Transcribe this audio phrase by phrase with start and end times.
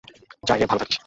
[0.43, 0.97] যাই রে, ভালো থাকিস।